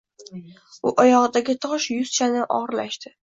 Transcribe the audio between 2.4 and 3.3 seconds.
og‘irlashdi.